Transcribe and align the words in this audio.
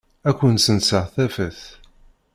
Ad 0.27 0.35
kent-senseɣ 0.37 1.05
tafat? 1.13 1.61